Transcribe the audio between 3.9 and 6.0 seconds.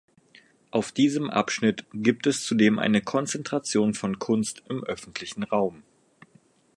von Kunst im öffentlichen Raum.